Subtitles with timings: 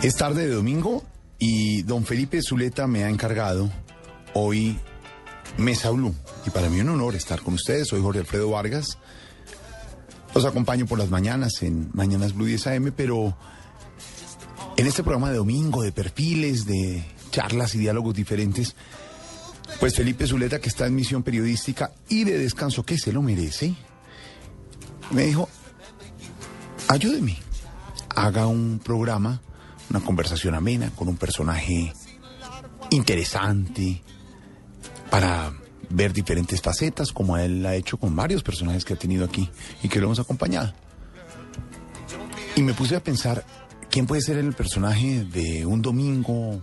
[0.00, 1.02] Es tarde de domingo
[1.40, 3.68] y don Felipe Zuleta me ha encargado
[4.32, 4.78] hoy
[5.56, 6.14] Mesa Blue.
[6.46, 7.88] Y para mí un honor estar con ustedes.
[7.88, 8.96] Soy Jorge Alfredo Vargas.
[10.36, 13.36] Los acompaño por las mañanas en Mañanas Blue 10 AM, pero
[14.76, 18.76] en este programa de domingo, de perfiles, de charlas y diálogos diferentes,
[19.80, 23.74] pues Felipe Zuleta, que está en misión periodística y de descanso, que se lo merece,
[25.10, 25.48] me dijo,
[26.86, 27.36] ayúdeme,
[28.14, 29.42] haga un programa,
[29.90, 31.92] una conversación amena con un personaje
[32.90, 34.02] interesante
[35.10, 35.52] para
[35.90, 39.48] ver diferentes facetas, como él ha hecho con varios personajes que ha tenido aquí
[39.82, 40.72] y que lo hemos acompañado.
[42.56, 43.44] Y me puse a pensar,
[43.90, 46.60] ¿quién puede ser el personaje de un domingo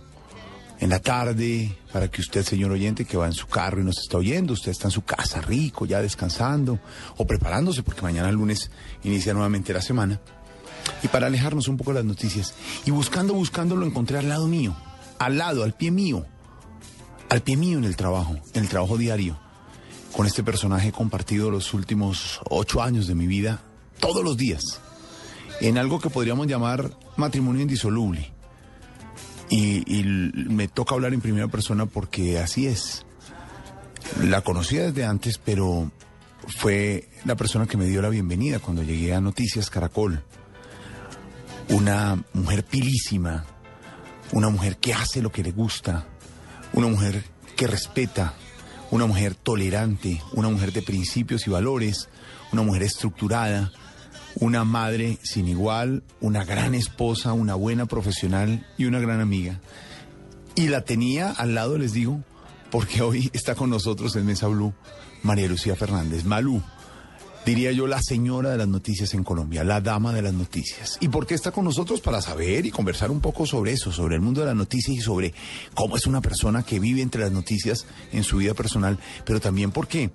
[0.78, 3.98] en la tarde para que usted, señor oyente, que va en su carro y nos
[3.98, 6.78] está oyendo, usted está en su casa rico, ya descansando
[7.16, 8.70] o preparándose porque mañana lunes
[9.02, 10.20] inicia nuevamente la semana?
[11.02, 12.54] Y para alejarnos un poco de las noticias
[12.84, 14.76] y buscando, buscando, lo encontré al lado mío,
[15.18, 16.26] al lado, al pie mío
[17.28, 19.38] al pie mío en el trabajo, en el trabajo diario.
[20.12, 23.62] Con este personaje he compartido los últimos ocho años de mi vida,
[24.00, 24.80] todos los días,
[25.60, 28.32] en algo que podríamos llamar matrimonio indisoluble.
[29.48, 30.04] Y, y
[30.48, 33.04] me toca hablar en primera persona porque así es.
[34.22, 35.90] La conocía desde antes, pero
[36.58, 40.24] fue la persona que me dio la bienvenida cuando llegué a Noticias Caracol.
[41.68, 43.44] Una mujer pilísima,
[44.32, 46.06] una mujer que hace lo que le gusta,
[46.72, 47.24] una mujer
[47.56, 48.34] que respeta,
[48.90, 52.08] una mujer tolerante, una mujer de principios y valores,
[52.52, 53.72] una mujer estructurada,
[54.36, 59.60] una madre sin igual, una gran esposa, una buena profesional y una gran amiga.
[60.54, 62.22] Y la tenía al lado, les digo,
[62.70, 64.74] porque hoy está con nosotros en Mesa Blue
[65.22, 66.24] María Lucía Fernández.
[66.24, 66.62] Malú,
[67.46, 70.98] diría yo, la señora de las noticias en Colombia, la dama de las noticias.
[71.00, 72.00] ¿Y por qué está con nosotros?
[72.00, 75.00] Para saber y conversar un poco sobre eso, sobre el mundo de las noticias y
[75.00, 75.32] sobre
[75.72, 79.70] cómo es una persona que vive entre las noticias en su vida personal, pero también
[79.70, 80.10] porque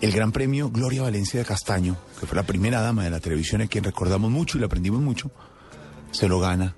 [0.00, 3.60] el gran premio Gloria Valencia de Castaño, que fue la primera dama de la televisión
[3.60, 5.30] a quien recordamos mucho y le aprendimos mucho,
[6.12, 6.74] se lo gana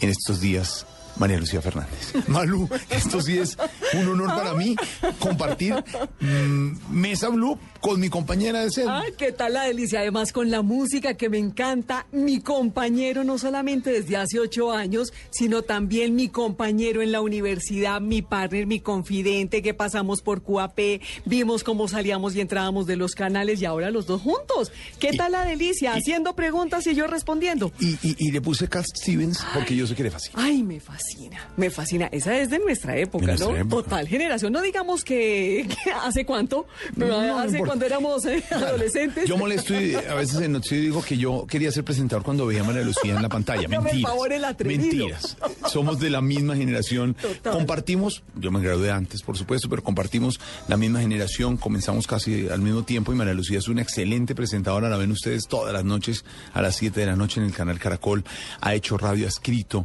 [0.00, 0.86] en estos días
[1.18, 2.14] María Lucía Fernández.
[2.28, 3.56] Malú, esto sí es
[3.94, 4.76] un honor para mí
[5.18, 5.74] compartir
[6.20, 8.86] mmm, Mesa Blue con mi compañera de sed.
[8.88, 10.00] Ay, qué tal la delicia.
[10.00, 15.12] Además, con la música que me encanta, mi compañero no solamente desde hace ocho años,
[15.30, 20.78] sino también mi compañero en la universidad, mi partner, mi confidente, que pasamos por QAP,
[21.24, 24.72] vimos cómo salíamos y entrábamos de los canales y ahora los dos juntos.
[24.98, 25.94] ¿Qué tal la delicia?
[25.94, 27.72] y, Haciendo preguntas y yo respondiendo.
[27.80, 30.34] Y, y, le puse Cat Stevens porque yo sé que le fascina.
[30.42, 32.08] Ay, me fascina, me fascina.
[32.12, 33.56] Esa es de nuestra época, De nuestra ¿no?
[33.56, 33.82] época.
[33.84, 34.52] Total generación.
[34.52, 37.67] No digamos que, que hace cuánto, pero No, no hace importa.
[37.68, 39.28] Cuando éramos eh, adolescentes.
[39.28, 42.62] Yo molesto y a veces en noticiero digo que yo quería ser presentador cuando veía
[42.62, 43.68] a María Lucía en la pantalla.
[43.68, 44.02] Mentiras.
[44.02, 44.42] favor, el.
[44.64, 45.36] Mentiras.
[45.68, 47.14] Somos de la misma generación.
[47.14, 47.52] Total.
[47.52, 51.56] Compartimos, yo me gradué antes, por supuesto, pero compartimos la misma generación.
[51.56, 54.88] Comenzamos casi al mismo tiempo y María Lucía es una excelente presentadora.
[54.88, 56.24] La ven ustedes todas las noches
[56.54, 58.24] a las 7 de la noche en el canal Caracol.
[58.60, 59.84] Ha hecho radio, ha escrito.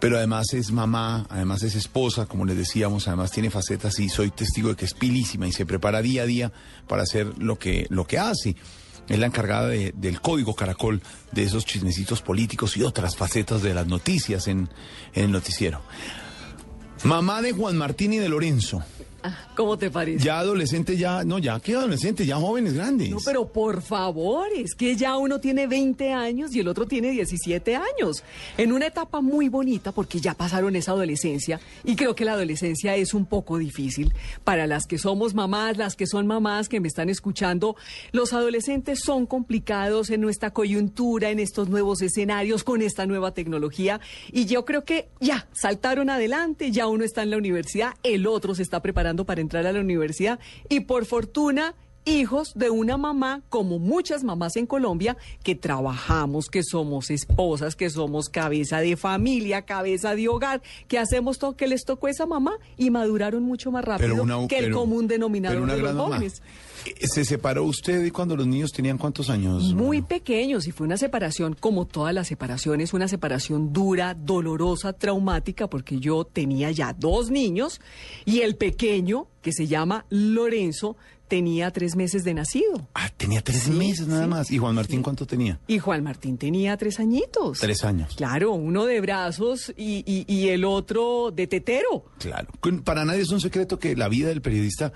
[0.00, 4.30] Pero además es mamá, además es esposa, como les decíamos, además tiene facetas y soy
[4.30, 6.52] testigo de que es pilísima y se prepara día a día
[6.86, 8.54] para hacer lo que, lo que hace.
[9.08, 13.74] Es la encargada de- del código Caracol, de esos chismecitos políticos y otras facetas de
[13.74, 14.68] las noticias en,
[15.14, 15.80] en el noticiero.
[17.04, 18.82] Mamá de Juan Martín y de Lorenzo.
[19.22, 20.24] Ah, ¿Cómo te parece?
[20.24, 23.10] Ya adolescente, ya, no, ya que adolescente, ya jóvenes grandes.
[23.10, 27.10] No, pero por favor, es que ya uno tiene 20 años y el otro tiene
[27.10, 28.22] 17 años.
[28.56, 32.94] En una etapa muy bonita porque ya pasaron esa adolescencia y creo que la adolescencia
[32.94, 34.14] es un poco difícil
[34.44, 37.74] para las que somos mamás, las que son mamás que me están escuchando.
[38.12, 44.00] Los adolescentes son complicados en nuestra coyuntura, en estos nuevos escenarios, con esta nueva tecnología
[44.30, 48.54] y yo creo que ya saltaron adelante, ya uno está en la universidad, el otro
[48.54, 50.38] se está preparando para entrar a la universidad
[50.68, 51.74] y por fortuna
[52.04, 57.90] hijos de una mamá, como muchas mamás en Colombia, que trabajamos, que somos esposas, que
[57.90, 62.52] somos cabeza de familia, cabeza de hogar, que hacemos todo, que les tocó esa mamá
[62.78, 66.18] y maduraron mucho más rápido que el pero- común denominador de los mamá.
[67.02, 69.74] ¿Se separó usted y cuando los niños tenían cuántos años?
[69.74, 75.68] Muy pequeños y fue una separación, como todas las separaciones, una separación dura, dolorosa, traumática,
[75.68, 77.80] porque yo tenía ya dos niños
[78.24, 80.96] y el pequeño, que se llama Lorenzo,
[81.28, 82.88] tenía tres meses de nacido.
[82.94, 84.50] Ah, tenía tres Sí, meses nada sí, más.
[84.50, 85.60] ¿Y Juan Martín cuánto tenía?
[85.66, 87.58] Y Juan Martín tenía tres añitos.
[87.58, 88.14] Tres años.
[88.16, 92.06] Claro, uno de brazos y, y- y el otro de tetero.
[92.18, 92.48] Claro.
[92.82, 94.92] Para nadie es un secreto que la vida del periodista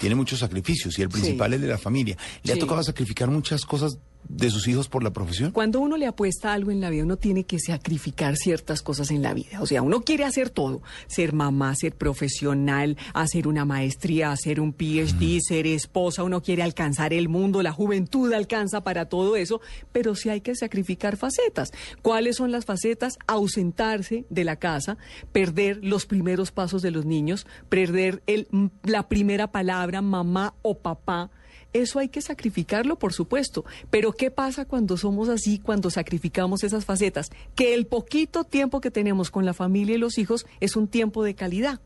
[0.00, 1.54] tiene muchos sacrificios y el principal Sí.
[1.56, 2.16] es de la familia.
[2.42, 3.98] Le ha tocado sacrificar muchas cosas
[4.28, 5.52] de sus hijos por la profesión?
[5.52, 9.22] Cuando uno le apuesta algo en la vida, uno tiene que sacrificar ciertas cosas en
[9.22, 9.60] la vida.
[9.60, 14.72] O sea, uno quiere hacer todo, ser mamá, ser profesional, hacer una maestría, hacer un
[14.72, 19.60] PhD, ser esposa, uno quiere alcanzar el mundo, la juventud alcanza para todo eso,
[19.92, 21.72] pero sí hay que sacrificar facetas.
[22.02, 23.18] ¿Cuáles son las facetas?
[23.26, 24.96] Ausentarse de la casa,
[25.32, 28.48] perder los primeros pasos de los niños, perder el,
[28.82, 31.30] la primera palabra mamá o papá
[31.72, 33.64] eso hay que sacrificarlo, por supuesto.
[33.90, 37.30] Pero ¿qué pasa cuando somos así, cuando sacrificamos esas facetas?
[37.54, 41.22] Que el poquito tiempo que tenemos con la familia y los hijos es un tiempo
[41.22, 41.80] de calidad.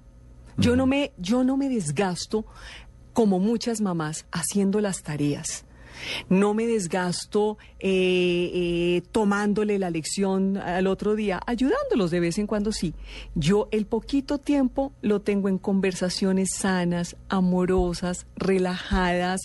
[0.57, 2.45] Yo no me, yo no me desgasto
[3.13, 5.65] como muchas mamás haciendo las tareas
[6.29, 12.47] no me desgasto eh, eh, tomándole la lección al otro día, ayudándolos de vez en
[12.47, 12.95] cuando sí.
[13.35, 19.41] Yo el poquito tiempo lo tengo en conversaciones sanas, amorosas, relajadas,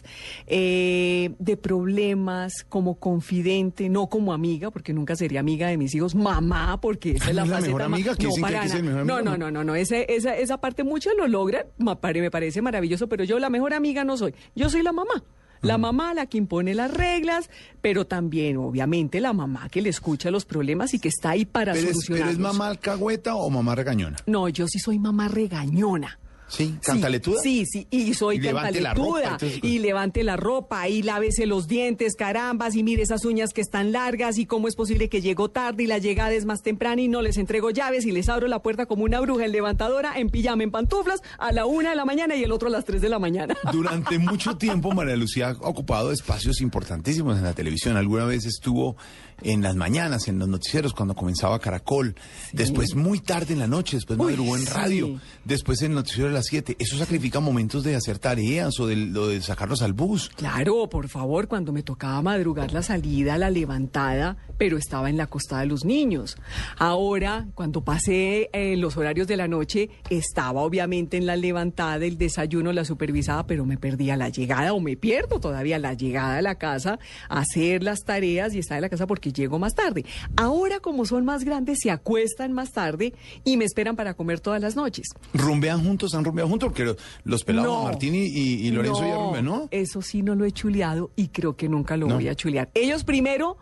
[0.48, 6.16] eh, de problemas, como confidente, no como amiga, porque nunca sería amiga de mis hijos,
[6.16, 9.52] mamá, porque esa es la, la mejor amiga que no, para que no, no, no,
[9.52, 11.96] no, no, esa, esa, esa parte muchos lo logran, me
[12.32, 15.24] parece maravilloso, pero yo la mejor amiga no soy, yo soy la mamá.
[15.66, 17.50] La mamá la que impone las reglas,
[17.82, 21.74] pero también, obviamente, la mamá que le escucha los problemas y que está ahí para
[21.76, 22.08] solucionarlos.
[22.08, 24.18] ¿Pero es mamá alcahueta o mamá regañona?
[24.28, 26.20] No, yo sí soy mamá regañona.
[26.48, 27.42] Sí, cantaletuda.
[27.42, 29.38] Sí, sí, y soy cantaletuda.
[29.62, 33.92] y levante la ropa, y lávese los dientes, carambas, y mire esas uñas que están
[33.92, 37.08] largas, y cómo es posible que llegó tarde y la llegada es más temprana y
[37.08, 40.30] no les entrego llaves y les abro la puerta como una bruja en levantadora, en
[40.30, 43.02] pijama, en pantuflas, a la una de la mañana y el otro a las tres
[43.02, 43.56] de la mañana.
[43.72, 47.98] Durante mucho tiempo María Lucía ha ocupado espacios importantísimos en la televisión.
[47.98, 48.96] Alguna vez estuvo
[49.42, 52.16] en las mañanas, en los noticieros, cuando comenzaba Caracol,
[52.54, 56.35] después muy tarde en la noche, después madrugó en radio, después en el noticiero de
[56.36, 56.76] las 7.
[56.78, 60.30] ¿Eso sacrifica momentos de hacer tareas o de, lo de sacarlos al bus?
[60.36, 65.28] Claro, por favor, cuando me tocaba madrugar la salida, la levantada, pero estaba en la
[65.28, 66.38] costada de los niños.
[66.78, 72.18] Ahora, cuando pasé eh, los horarios de la noche, estaba obviamente en la levantada, el
[72.18, 76.42] desayuno, la supervisada, pero me perdía la llegada o me pierdo todavía la llegada a
[76.42, 77.00] la casa,
[77.30, 80.06] hacer las tareas y estar en la casa porque llego más tarde.
[80.36, 84.62] Ahora, como son más grandes, se acuestan más tarde y me esperan para comer todas
[84.62, 85.08] las noches.
[85.34, 86.14] ¿Rumbean juntos?
[86.14, 86.70] ¿Han rumbeado juntos?
[86.70, 89.68] Porque los pelados Martín y, Lorenzo ya rumbean, ¿no?
[89.72, 92.70] Eso sí no lo he chuleado y creo que nunca lo voy a chulear.
[92.74, 93.58] Ellos primero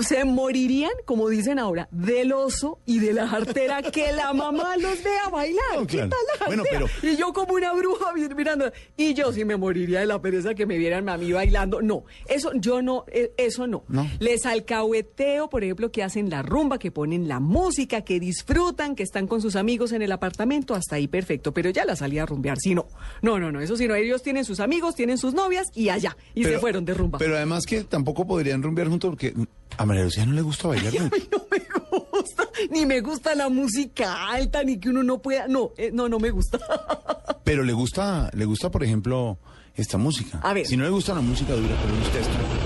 [0.00, 5.02] se morirían, como dicen ahora, del oso y de la jartera que la mamá los
[5.02, 5.86] vea bailar.
[5.86, 6.10] ¿Qué tal
[6.40, 6.86] la Bueno, pero...
[7.02, 8.72] Y yo como una bruja mirando.
[8.96, 11.82] Y yo sí me moriría de la pereza que me vieran a mí bailando.
[11.82, 13.84] No, eso yo no, e, eso no.
[14.18, 19.02] Les alcahueteo, por ejemplo, que hacen la rumba, que ponen la música, que disfrutan, que
[19.02, 21.52] están con sus amigos en el apartamento, hasta ahí perfecto.
[21.52, 22.86] Pero ya la salí a rumbear, sí, no.
[23.22, 23.94] No, no, no, eso sí, no.
[23.94, 26.16] Ellos tienen sus amigos, tienen sus novias y allá.
[26.34, 27.18] Y se fueron de rumba.
[27.18, 29.34] Pero además que tampoco podrían rumbear juntos porque
[29.76, 30.96] a María Lucía no le gusta bailar.
[30.96, 31.62] a mí no me
[32.10, 36.08] gusta, ni me gusta la música alta, ni que uno no pueda, no, eh, no,
[36.08, 36.58] no me gusta.
[37.44, 39.38] Pero le gusta, le gusta, por ejemplo,
[39.74, 40.40] esta música.
[40.42, 40.66] A ver.
[40.66, 42.65] Si no le gusta la música dura, pero le gusta esto.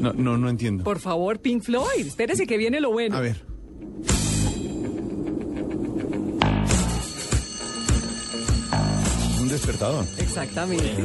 [0.00, 0.82] No, no, no entiendo.
[0.84, 3.16] Por favor, Pink Floyd, espérese que viene lo bueno.
[3.16, 3.36] A ver.
[9.40, 10.04] Un despertador.
[10.18, 11.04] Exactamente.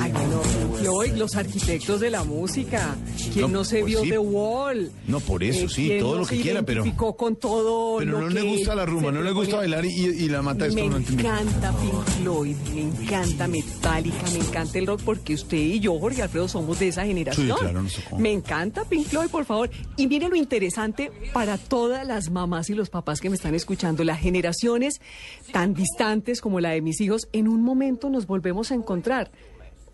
[0.00, 0.40] Ay, bueno,
[0.80, 2.94] Floyd, los arquitectos de la música.
[3.36, 4.90] Quien no, se pues vio The Wall.
[5.06, 6.84] No, por eso, eh, sí, todo lo que quiera, pero.
[6.96, 7.98] con todo.
[7.98, 10.80] Pero no le gusta la rumba, no le gusta bailar y, la mata esto.
[10.80, 15.80] Me no encanta Pink Floyd, me encanta Metallica, me encanta el rock, porque usted y
[15.80, 17.46] yo, Jorge Alfredo, somos de esa generación.
[17.46, 18.22] Sí, claro, no sé cómo.
[18.22, 19.70] Me encanta Pink Floyd, por favor.
[19.96, 24.02] Y mire lo interesante para todas las mamás y los papás que me están escuchando,
[24.02, 25.00] las generaciones
[25.52, 29.30] tan distantes como la de mis hijos, en un momento nos volvemos a encontrar.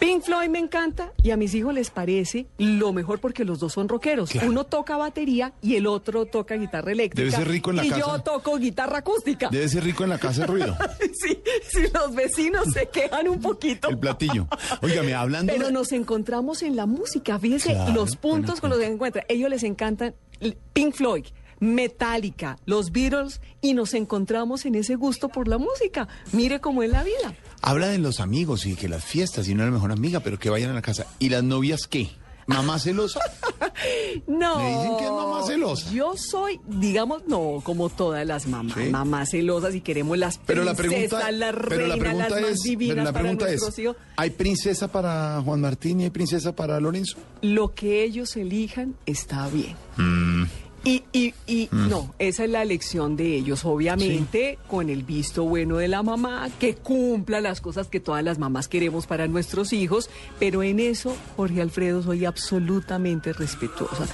[0.03, 3.73] Pink Floyd me encanta y a mis hijos les parece lo mejor porque los dos
[3.73, 4.35] son rockeros.
[4.45, 7.23] Uno toca batería y el otro toca guitarra eléctrica.
[7.23, 7.99] Debe ser rico en la casa.
[7.99, 9.49] Y yo toco guitarra acústica.
[9.49, 10.77] Debe ser rico en la casa el ruido.
[11.13, 13.91] sí, si los vecinos se quejan un poquito.
[13.91, 14.49] El platillo.
[14.81, 15.53] Óigame, hablando.
[15.53, 17.39] Pero nos encontramos en la música.
[17.39, 19.25] Fíjense los puntos con los que se encuentran.
[19.29, 20.17] Ellos les encantan
[20.73, 21.27] Pink Floyd.
[21.63, 26.09] Metallica, los Beatles y nos encontramos en ese gusto por la música.
[26.33, 27.35] Mire cómo es la vida.
[27.63, 30.39] Habla de los amigos y que las fiestas y no es la mejor amiga, pero
[30.41, 31.07] que vayan a la casa.
[31.21, 32.11] ¿Y las novias qué?
[32.47, 33.21] ¿Mamá celosa?
[34.27, 34.59] No.
[34.59, 35.91] Me dicen que es mamá celosa.
[35.93, 38.91] Yo soy, digamos, no, como todas las mamás, Sí.
[38.91, 42.51] mamás celosas y queremos las Pero la pregunta, las pero la reinas, pregunta las más
[42.51, 43.97] es, divinas pero la pregunta es, hijos.
[44.17, 47.17] ¿hay princesa para Juan Martín y hay princesa para Lorenzo?
[47.41, 49.75] Lo que ellos elijan está bien.
[49.97, 50.45] Mm.
[50.85, 55.77] Y, y, y no, esa es la elección de ellos, obviamente, con el visto bueno
[55.77, 60.11] de la mamá, que cumpla las cosas que todas las mamás queremos para nuestros hijos,
[60.41, 64.09] pero en eso, Jorge Alfredo, soy absolutamente respetuosa.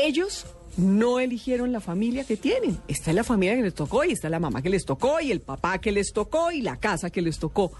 [0.00, 0.46] Ellos
[0.76, 4.28] no eligieron la familia que tienen, esta es la familia que les tocó y está
[4.28, 7.22] la mamá que les tocó y el papá que les tocó y la casa que
[7.22, 7.72] les tocó.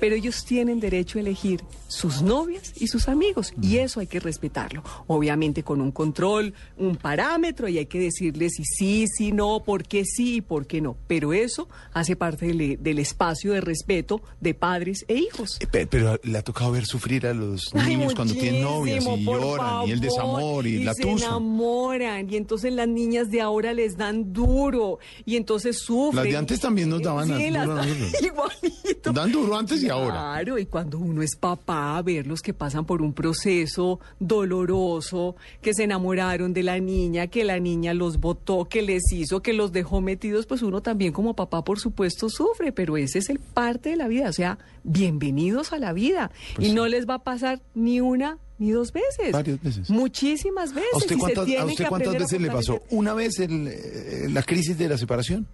[0.00, 4.18] Pero ellos tienen derecho a elegir sus novias y sus amigos y eso hay que
[4.20, 4.82] respetarlo.
[5.06, 9.84] Obviamente con un control, un parámetro y hay que decirles si sí, si no, por
[9.84, 10.96] qué sí y por qué no.
[11.06, 15.58] Pero eso hace parte del, del espacio de respeto de padres e hijos.
[15.60, 19.06] Eh, pe- Pero le ha tocado ver sufrir a los Ay, niños cuando tienen novias
[19.06, 21.26] y lloran y el desamor y, la se tusa.
[21.26, 26.24] enamoran y entonces las niñas de ahora les dan duro y entonces sufren.
[26.24, 27.80] Las de antes también nos daban Sí, las- duro
[28.22, 29.12] igualito.
[29.12, 30.10] Dan duro antes y ahora.
[30.14, 35.84] Claro, y cuando uno es papá, verlos que pasan por un proceso doloroso, que se
[35.84, 40.00] enamoraron de la niña, que la niña los votó, que les hizo, que los dejó
[40.00, 43.96] metidos, pues uno también como papá, por supuesto, sufre, pero ese es el parte de
[43.96, 46.30] la vida, o sea, bienvenidos a la vida.
[46.54, 46.76] Pues y sí.
[46.76, 49.32] no les va a pasar ni una ni dos veces.
[49.32, 49.90] Varias veces.
[49.90, 50.90] Muchísimas veces.
[50.94, 52.82] ¿A usted cuántas, a usted veces le pasó?
[52.90, 55.46] ¿Una vez el, eh, la crisis de la separación?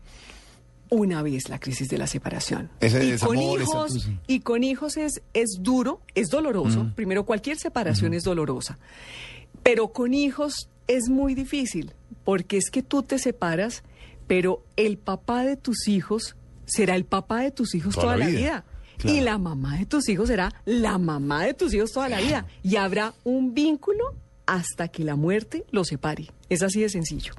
[0.90, 2.69] una vez la crisis de la separación.
[2.80, 6.90] Ese y con esa hijos, y con hijos es, es duro, es doloroso.
[6.97, 8.78] Primero, cualquier separación es dolorosa.
[9.62, 11.92] Pero con hijos es muy difícil,
[12.25, 13.85] porque es que tú te separas,
[14.26, 16.35] pero el papá de tus hijos
[16.66, 18.40] será el papá de tus hijos Toda toda, la la vida.
[18.40, 18.64] vida.
[19.00, 19.16] Claro.
[19.16, 22.47] Y la mamá de tus hijos será la mamá de tus hijos toda la vida.
[22.62, 24.14] Y habrá un vínculo
[24.47, 26.26] hasta que la muerte los separe.
[26.49, 27.33] Es así de sencillo.